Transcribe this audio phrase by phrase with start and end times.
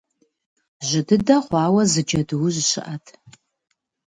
[0.87, 3.05] Жьы дыдэ хъуауэ зы Джэдуужь щыӀэт.